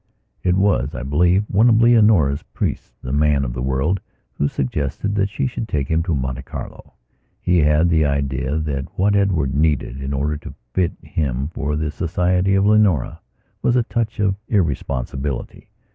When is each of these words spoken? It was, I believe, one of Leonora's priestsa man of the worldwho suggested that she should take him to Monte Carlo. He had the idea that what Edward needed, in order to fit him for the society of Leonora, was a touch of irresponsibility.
It 0.41 0.55
was, 0.55 0.95
I 0.95 1.03
believe, 1.03 1.45
one 1.47 1.69
of 1.69 1.79
Leonora's 1.79 2.41
priestsa 2.55 3.13
man 3.13 3.45
of 3.45 3.53
the 3.53 3.61
worldwho 3.61 4.47
suggested 4.49 5.13
that 5.13 5.29
she 5.29 5.45
should 5.45 5.67
take 5.67 5.89
him 5.89 6.01
to 6.01 6.15
Monte 6.15 6.41
Carlo. 6.41 6.95
He 7.39 7.59
had 7.59 7.87
the 7.87 8.03
idea 8.03 8.57
that 8.57 8.87
what 8.97 9.15
Edward 9.15 9.53
needed, 9.53 10.01
in 10.01 10.11
order 10.11 10.37
to 10.37 10.55
fit 10.73 10.93
him 11.03 11.49
for 11.49 11.75
the 11.75 11.91
society 11.91 12.55
of 12.55 12.65
Leonora, 12.65 13.21
was 13.61 13.75
a 13.75 13.83
touch 13.83 14.19
of 14.19 14.33
irresponsibility. 14.47 15.69